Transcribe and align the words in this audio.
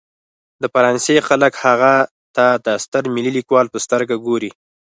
د 0.61 0.63
فرانسې 0.73 1.15
خلک 1.27 1.53
هغه 1.65 1.93
ته 2.35 2.45
د 2.65 2.67
ستر 2.83 3.03
ملي 3.15 3.31
لیکوال 3.37 3.65
په 3.73 3.77
سترګه 3.85 4.15
ګوري. 4.25 4.51